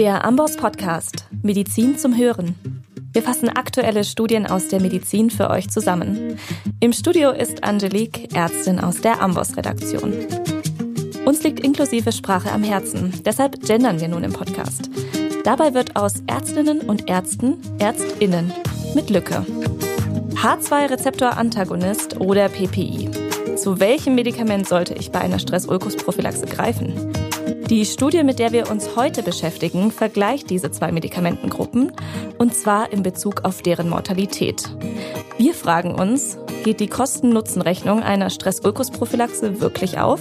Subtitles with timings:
[0.00, 2.56] Der Amboss Podcast Medizin zum Hören.
[3.12, 6.38] Wir fassen aktuelle Studien aus der Medizin für euch zusammen.
[6.80, 10.14] Im Studio ist Angelique, Ärztin aus der Amboss Redaktion.
[11.26, 14.88] Uns liegt inklusive Sprache am Herzen, deshalb gendern wir nun im Podcast.
[15.44, 18.54] Dabei wird aus Ärztinnen und Ärzten Ärztinnen
[18.94, 19.44] mit Lücke.
[20.32, 23.10] H2-Rezeptor-Antagonist oder PPI.
[23.54, 27.09] Zu welchem Medikament sollte ich bei einer Stress-Ulkus-Prophylaxe greifen?
[27.70, 31.92] Die Studie, mit der wir uns heute beschäftigen, vergleicht diese zwei Medikamentengruppen
[32.36, 34.68] und zwar in Bezug auf deren Mortalität.
[35.38, 40.20] Wir fragen uns, geht die Kosten-Nutzen-Rechnung einer Stress-Ulkus-Prophylaxe wirklich auf?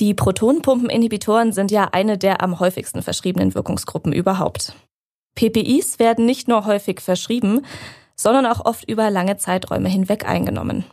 [0.00, 4.74] Die Protonpumpeninhibitoren sind ja eine der am häufigsten verschriebenen Wirkungsgruppen überhaupt.
[5.36, 7.64] PPIs werden nicht nur häufig verschrieben,
[8.16, 10.86] sondern auch oft über lange Zeiträume hinweg eingenommen.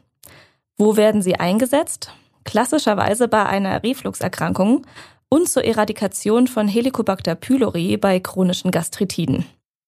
[0.77, 2.11] Wo werden sie eingesetzt?
[2.43, 4.85] Klassischerweise bei einer Refluxerkrankung
[5.33, 9.45] und zur Eradikation von Helicobacter pylori bei chronischen Gastritiden.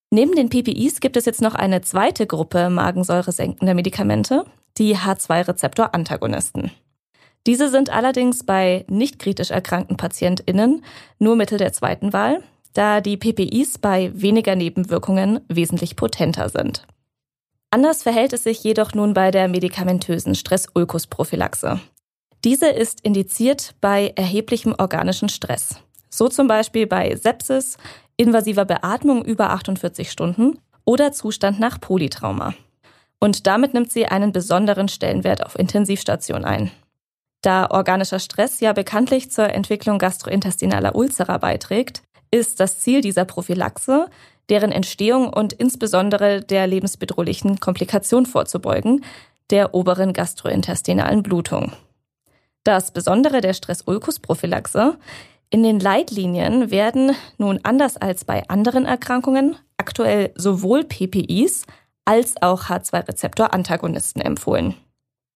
[0.10, 4.46] Neben den PPIs gibt es jetzt noch eine zweite Gruppe magensäuresenkender Medikamente,
[4.80, 6.72] die H2-Rezeptor-Antagonisten.
[7.46, 10.84] Diese sind allerdings bei nicht kritisch erkrankten PatientInnen
[11.20, 12.42] nur Mittel der zweiten Wahl,
[12.74, 16.88] da die PPIs bei weniger Nebenwirkungen wesentlich potenter sind.
[17.70, 21.82] Anders verhält es sich jedoch nun bei der medikamentösen Stress-Ulkus-Prophylaxe.
[22.46, 25.80] Diese ist indiziert bei erheblichem organischen Stress.
[26.12, 27.78] So zum Beispiel bei Sepsis,
[28.18, 32.54] invasiver Beatmung über 48 Stunden oder Zustand nach Polytrauma.
[33.20, 36.70] Und damit nimmt sie einen besonderen Stellenwert auf Intensivstation ein.
[37.42, 44.08] Da organischer Stress ja bekanntlich zur Entwicklung gastrointestinaler Ulzera beiträgt, ist das Ziel dieser Prophylaxe,
[44.50, 49.04] deren Entstehung und insbesondere der lebensbedrohlichen Komplikation vorzubeugen,
[49.50, 51.72] der oberen gastrointestinalen Blutung.
[52.66, 54.98] Das Besondere der Stress-Ulkus-Prophylaxe,
[55.52, 61.68] in den Leitlinien werden nun anders als bei anderen Erkrankungen aktuell sowohl PPIs
[62.06, 64.74] als auch H2-Rezeptor-Antagonisten empfohlen.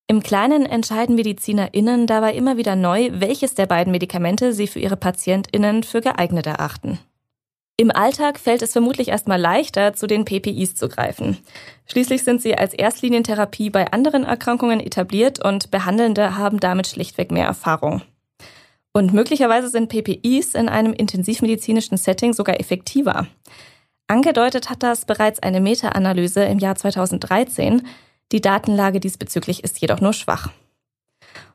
[0.07, 4.97] Im Kleinen entscheiden MedizinerInnen dabei immer wieder neu, welches der beiden Medikamente sie für ihre
[4.97, 6.97] PatientInnen für geeignet erachten.
[7.79, 11.38] Im Alltag fällt es vermutlich erstmal leichter, zu den PPIs zu greifen.
[11.85, 17.45] Schließlich sind sie als Erstlinientherapie bei anderen Erkrankungen etabliert und Behandelnde haben damit schlichtweg mehr
[17.45, 18.01] Erfahrung.
[18.91, 23.28] Und möglicherweise sind PPIs in einem intensivmedizinischen Setting sogar effektiver.
[24.07, 27.88] Angedeutet hat das bereits eine Meta-Analyse im Jahr 2013.
[28.34, 30.50] Die Datenlage diesbezüglich ist jedoch nur schwach.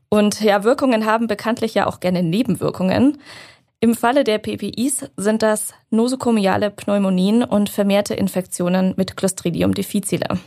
[0.09, 3.19] Und ja, Wirkungen haben bekanntlich ja auch gerne Nebenwirkungen.
[3.85, 10.39] Im Falle der PPIs sind das nosokomiale Pneumonien und vermehrte Infektionen mit Clostridium difficile.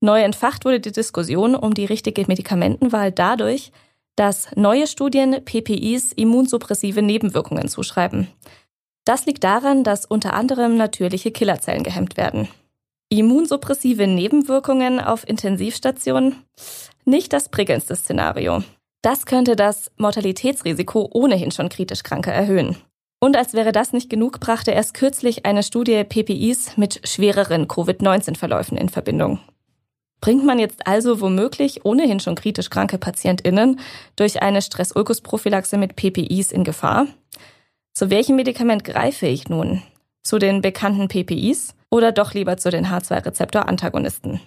[0.00, 3.70] Neu entfacht wurde die Diskussion um die richtige Medikamentenwahl dadurch,
[4.16, 8.26] dass neue Studien PPIs immunsuppressive Nebenwirkungen zuschreiben.
[9.04, 12.48] Das liegt daran, dass unter anderem natürliche Killerzellen gehemmt werden.
[13.10, 16.34] Immunsuppressive Nebenwirkungen auf Intensivstationen?
[17.04, 18.64] Nicht das prickelndste Szenario.
[19.02, 22.76] Das könnte das Mortalitätsrisiko ohnehin schon kritisch Kranke erhöhen.
[23.18, 28.76] Und als wäre das nicht genug, brachte erst kürzlich eine Studie PPIs mit schwereren Covid-19-Verläufen
[28.76, 29.40] in Verbindung.
[30.20, 33.80] Bringt man jetzt also womöglich ohnehin schon kritisch kranke PatientInnen
[34.16, 37.06] durch eine Stress-Ulkus-Prophylaxe mit PPIs in Gefahr?
[37.94, 39.82] Zu welchem Medikament greife ich nun?
[40.22, 44.40] Zu den bekannten PPIs oder doch lieber zu den H2-Rezeptor-Antagonisten?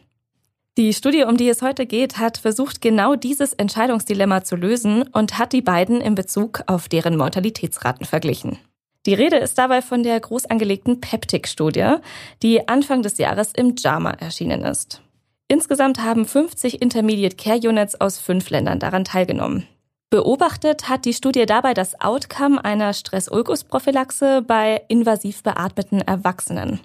[0.76, 5.38] Die Studie, um die es heute geht, hat versucht, genau dieses Entscheidungsdilemma zu lösen und
[5.38, 8.58] hat die beiden in Bezug auf deren Mortalitätsraten verglichen.
[9.06, 11.98] Die Rede ist dabei von der groß angelegten Peptic-Studie,
[12.42, 15.04] die Anfang des Jahres im JAMA erschienen ist.
[15.48, 19.68] Insgesamt haben 50 Intermediate Care Units aus fünf Ländern daran teilgenommen.
[20.14, 26.82] Beobachtet hat die Studie dabei das Outcome einer Stress-Ulkus-Prophylaxe bei invasiv beatmeten Erwachsenen.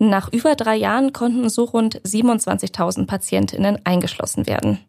[0.00, 4.80] nach über drei Jahren konnten so rund 27.000 Patientinnen eingeschlossen werden.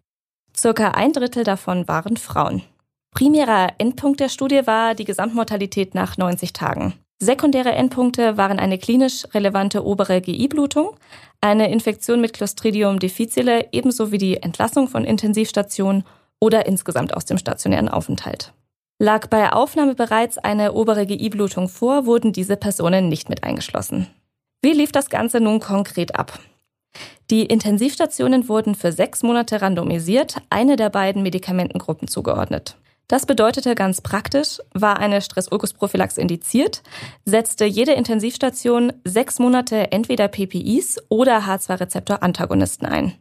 [0.58, 2.64] Circa ein Drittel davon waren Frauen.
[3.12, 6.96] Primärer Endpunkt der Studie war die Gesamtmortalität nach 90 Tagen.
[7.20, 10.96] Sekundäre Endpunkte waren eine klinisch relevante obere GI-Blutung,
[11.40, 16.04] eine Infektion mit Clostridium difficile ebenso wie die Entlassung von Intensivstationen
[16.40, 18.54] oder insgesamt aus dem stationären Aufenthalt.
[18.98, 24.08] Lag bei Aufnahme bereits eine obere GI-Blutung vor, wurden diese Personen nicht mit eingeschlossen.
[24.62, 26.40] Wie lief das Ganze nun konkret ab?
[27.30, 32.78] Die Intensivstationen wurden für sechs Monate randomisiert, eine der beiden Medikamentengruppen zugeordnet.
[33.08, 36.82] Das bedeutete ganz praktisch, war eine Stress-Ulkus-Prophylaxe indiziert,
[37.24, 43.14] setzte jede Intensivstation sechs Monate entweder PPIs oder H2-Rezeptor-Antagonisten ein.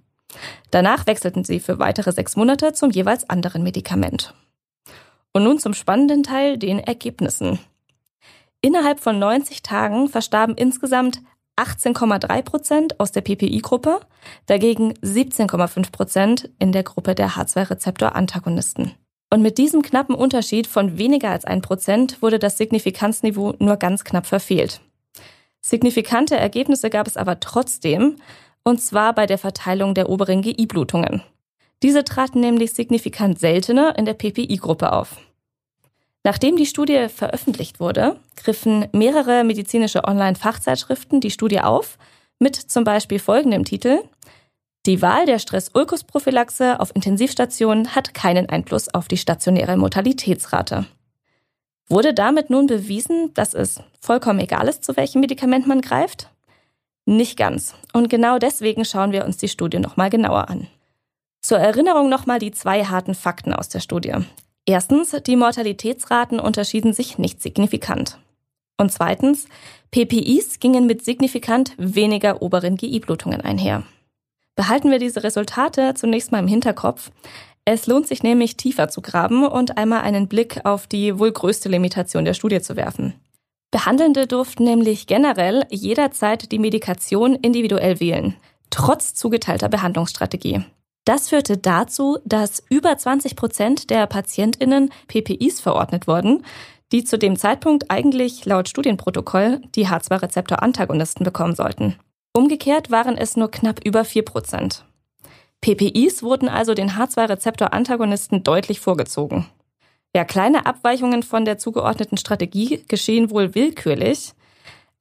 [0.70, 4.34] Danach wechselten sie für weitere sechs Monate zum jeweils anderen Medikament.
[5.32, 7.58] Und nun zum spannenden Teil, den Ergebnissen.
[8.60, 11.20] Innerhalb von 90 Tagen verstarben insgesamt
[11.56, 14.00] 18,3 Prozent aus der PPI-Gruppe,
[14.46, 18.92] dagegen 17,5 Prozent in der Gruppe der H2-Rezeptor-Antagonisten.
[19.30, 24.04] Und mit diesem knappen Unterschied von weniger als ein Prozent wurde das Signifikanzniveau nur ganz
[24.04, 24.80] knapp verfehlt.
[25.60, 28.16] Signifikante Ergebnisse gab es aber trotzdem,
[28.64, 31.22] und zwar bei der Verteilung der oberen GI-Blutungen.
[31.82, 35.18] Diese traten nämlich signifikant seltener in der PPI-Gruppe auf.
[36.24, 41.98] Nachdem die Studie veröffentlicht wurde, griffen mehrere medizinische Online-Fachzeitschriften die Studie auf,
[42.38, 43.98] mit zum Beispiel folgendem Titel
[44.86, 50.86] Die Wahl der Stress-Ulkus-Prophylaxe auf Intensivstationen hat keinen Einfluss auf die stationäre Mortalitätsrate.
[51.88, 56.30] Wurde damit nun bewiesen, dass es vollkommen egal ist, zu welchem Medikament man greift?
[57.06, 57.74] Nicht ganz.
[57.92, 60.66] Und genau deswegen schauen wir uns die Studie nochmal genauer an.
[61.42, 64.14] Zur Erinnerung nochmal die zwei harten Fakten aus der Studie.
[64.66, 68.18] Erstens, die Mortalitätsraten unterschieden sich nicht signifikant.
[68.78, 69.46] Und zweitens,
[69.90, 73.82] PPIs gingen mit signifikant weniger oberen GI-Blutungen einher.
[74.56, 77.10] Behalten wir diese Resultate zunächst mal im Hinterkopf.
[77.66, 81.68] Es lohnt sich nämlich tiefer zu graben und einmal einen Blick auf die wohl größte
[81.68, 83.14] Limitation der Studie zu werfen.
[83.74, 88.36] Behandelnde durften nämlich generell jederzeit die Medikation individuell wählen,
[88.70, 90.64] trotz zugeteilter Behandlungsstrategie.
[91.04, 96.44] Das führte dazu, dass über 20 Prozent der PatientInnen PPIs verordnet wurden,
[96.92, 101.96] die zu dem Zeitpunkt eigentlich laut Studienprotokoll die H2-Rezeptor-Antagonisten bekommen sollten.
[102.32, 104.84] Umgekehrt waren es nur knapp über 4 Prozent.
[105.62, 109.48] PPIs wurden also den H2-Rezeptor-Antagonisten deutlich vorgezogen.
[110.14, 114.32] Ja, kleine Abweichungen von der zugeordneten Strategie geschehen wohl willkürlich,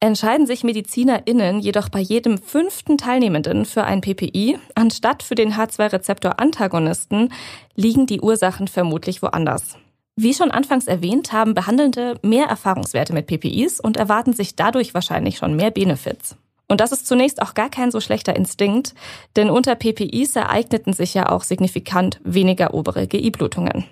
[0.00, 7.32] entscheiden sich MedizinerInnen jedoch bei jedem fünften Teilnehmenden für ein PPI, anstatt für den H2-Rezeptor-Antagonisten,
[7.76, 9.78] liegen die Ursachen vermutlich woanders.
[10.16, 15.38] Wie schon anfangs erwähnt, haben Behandelnde mehr Erfahrungswerte mit PPIs und erwarten sich dadurch wahrscheinlich
[15.38, 16.36] schon mehr Benefits.
[16.68, 18.94] Und das ist zunächst auch gar kein so schlechter Instinkt,
[19.36, 23.84] denn unter PPIs ereigneten sich ja auch signifikant weniger obere GI-Blutungen.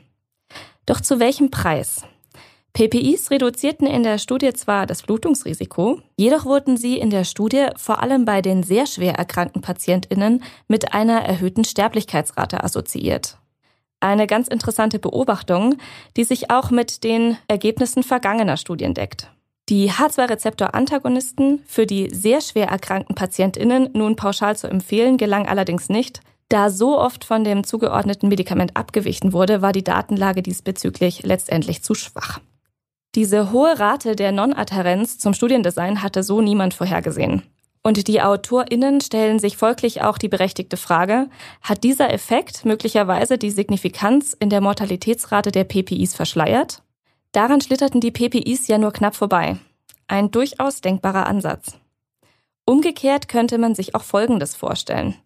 [0.87, 2.05] Doch zu welchem Preis?
[2.73, 8.03] PPIs reduzierten in der Studie zwar das Blutungsrisiko, jedoch wurden sie in der Studie vor
[8.03, 13.37] allem bei den sehr schwer erkrankten Patientinnen mit einer erhöhten Sterblichkeitsrate assoziiert.
[14.01, 15.77] Eine ganz interessante Beobachtung,
[16.17, 19.31] die sich auch mit den Ergebnissen vergangener Studien deckt.
[19.69, 26.21] Die H2-Rezeptor-Antagonisten für die sehr schwer erkrankten Patientinnen nun pauschal zu empfehlen, gelang allerdings nicht.
[26.53, 31.95] Da so oft von dem zugeordneten Medikament abgewichen wurde, war die Datenlage diesbezüglich letztendlich zu
[31.95, 32.41] schwach.
[33.15, 37.43] Diese hohe Rate der Non-Adherenz zum Studiendesign hatte so niemand vorhergesehen.
[37.83, 41.31] Und die AutorInnen stellen sich folglich auch die berechtigte Frage,
[41.63, 46.83] hat dieser Effekt möglicherweise die Signifikanz in der Mortalitätsrate der PPIs verschleiert?
[47.33, 49.57] Daran schlitterten die PPIs ja nur knapp vorbei.
[50.07, 51.79] Ein durchaus denkbarer Ansatz.
[52.67, 55.17] Umgekehrt könnte man sich auch Folgendes vorstellen.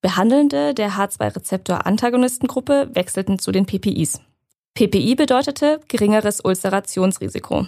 [0.00, 4.20] Behandelnde der H2-Rezeptor-Antagonistengruppe wechselten zu den PPIs.
[4.74, 7.66] PPI bedeutete geringeres Ulcerationsrisiko.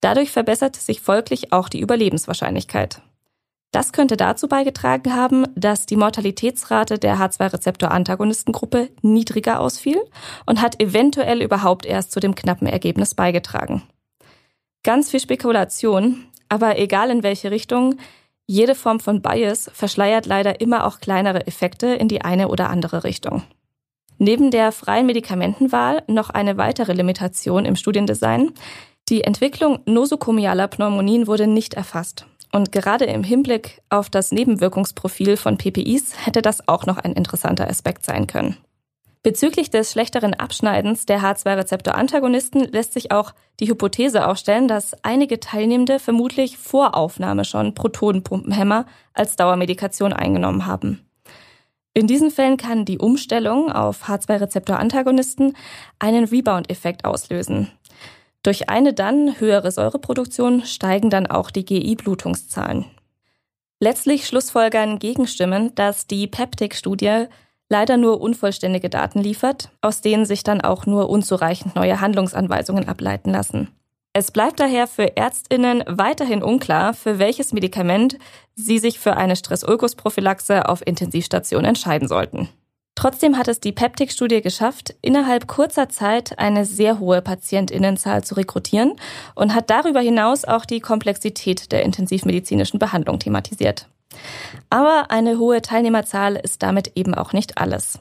[0.00, 3.00] Dadurch verbesserte sich folglich auch die Überlebenswahrscheinlichkeit.
[3.74, 10.00] Das könnte dazu beigetragen haben, dass die Mortalitätsrate der H2-Rezeptor-Antagonistengruppe niedriger ausfiel
[10.46, 13.82] und hat eventuell überhaupt erst zu dem knappen Ergebnis beigetragen.
[14.84, 17.96] Ganz viel Spekulation, aber egal in welche Richtung,
[18.46, 23.04] jede Form von Bias verschleiert leider immer auch kleinere Effekte in die eine oder andere
[23.04, 23.42] Richtung.
[24.18, 28.52] Neben der freien Medikamentenwahl noch eine weitere Limitation im Studiendesign.
[29.08, 32.26] Die Entwicklung nosokomialer Pneumonien wurde nicht erfasst.
[32.52, 37.68] Und gerade im Hinblick auf das Nebenwirkungsprofil von PPIs hätte das auch noch ein interessanter
[37.68, 38.56] Aspekt sein können.
[39.24, 45.98] Bezüglich des schlechteren Abschneidens der H2-Rezeptor-Antagonisten lässt sich auch die Hypothese aufstellen, dass einige Teilnehmende
[45.98, 51.08] vermutlich vor Aufnahme schon Protonenpumpenhämmer als Dauermedikation eingenommen haben.
[51.94, 55.56] In diesen Fällen kann die Umstellung auf H2-Rezeptor-Antagonisten
[55.98, 57.70] einen Rebound-Effekt auslösen.
[58.42, 62.84] Durch eine dann höhere Säureproduktion steigen dann auch die GI-Blutungszahlen.
[63.80, 67.28] Letztlich schlussfolgern Gegenstimmen, dass die Peptic-Studie
[67.68, 73.30] leider nur unvollständige Daten liefert, aus denen sich dann auch nur unzureichend neue Handlungsanweisungen ableiten
[73.30, 73.68] lassen.
[74.16, 78.16] Es bleibt daher für Ärztinnen weiterhin unklar, für welches Medikament
[78.54, 82.48] sie sich für eine Stress-Ulkus-Prophylaxe auf Intensivstation entscheiden sollten.
[82.94, 88.92] Trotzdem hat es die Peptic-Studie geschafft, innerhalb kurzer Zeit eine sehr hohe Patientinnenzahl zu rekrutieren
[89.34, 93.88] und hat darüber hinaus auch die Komplexität der intensivmedizinischen Behandlung thematisiert.
[94.70, 98.00] Aber eine hohe Teilnehmerzahl ist damit eben auch nicht alles.